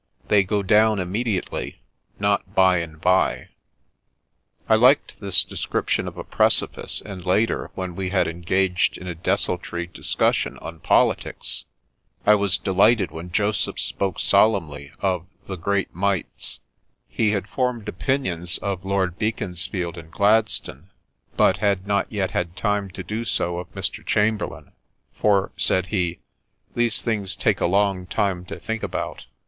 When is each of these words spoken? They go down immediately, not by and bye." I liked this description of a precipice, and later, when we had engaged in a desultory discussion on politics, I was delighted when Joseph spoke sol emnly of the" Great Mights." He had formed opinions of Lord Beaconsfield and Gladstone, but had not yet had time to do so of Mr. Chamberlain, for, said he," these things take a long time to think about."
They 0.29 0.41
go 0.43 0.63
down 0.63 0.97
immediately, 0.97 1.79
not 2.17 2.55
by 2.55 2.77
and 2.77 2.99
bye." 2.99 3.49
I 4.67 4.73
liked 4.73 5.19
this 5.21 5.43
description 5.43 6.07
of 6.07 6.17
a 6.17 6.23
precipice, 6.23 7.03
and 7.05 7.23
later, 7.23 7.69
when 7.75 7.95
we 7.95 8.09
had 8.09 8.27
engaged 8.27 8.97
in 8.97 9.05
a 9.05 9.13
desultory 9.13 9.85
discussion 9.85 10.57
on 10.57 10.79
politics, 10.79 11.65
I 12.25 12.33
was 12.33 12.57
delighted 12.57 13.11
when 13.11 13.31
Joseph 13.31 13.79
spoke 13.79 14.19
sol 14.19 14.59
emnly 14.59 14.89
of 15.01 15.27
the" 15.45 15.55
Great 15.69 15.93
Mights." 15.93 16.61
He 17.07 17.29
had 17.29 17.47
formed 17.47 17.87
opinions 17.87 18.57
of 18.57 18.83
Lord 18.83 19.19
Beaconsfield 19.19 19.99
and 19.99 20.09
Gladstone, 20.09 20.89
but 21.37 21.57
had 21.57 21.85
not 21.85 22.11
yet 22.11 22.31
had 22.31 22.55
time 22.55 22.89
to 22.89 23.03
do 23.03 23.23
so 23.23 23.59
of 23.59 23.71
Mr. 23.75 24.03
Chamberlain, 24.03 24.71
for, 25.13 25.51
said 25.57 25.85
he," 25.93 26.21
these 26.75 27.03
things 27.03 27.35
take 27.35 27.61
a 27.61 27.67
long 27.67 28.07
time 28.07 28.45
to 28.45 28.59
think 28.59 28.81
about." 28.81 29.25